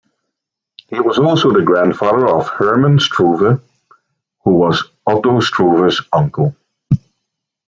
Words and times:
He 0.87 0.99
was 0.99 1.19
also 1.19 1.51
the 1.51 1.61
grandfather 1.61 2.27
of 2.27 2.49
Hermann 2.49 2.99
Struve, 2.99 3.61
who 4.43 4.55
was 4.55 4.83
Otto 5.05 5.39
Struve's 5.41 6.01
uncle. 6.11 6.55